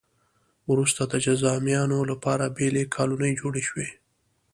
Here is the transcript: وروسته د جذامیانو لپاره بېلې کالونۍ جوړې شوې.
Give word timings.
وروسته 0.71 1.01
د 1.11 1.13
جذامیانو 1.25 1.99
لپاره 2.11 2.53
بېلې 2.57 2.83
کالونۍ 2.95 3.31
جوړې 3.41 3.63
شوې. 3.69 3.89